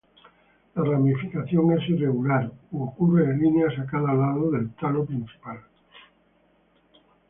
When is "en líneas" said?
3.25-3.77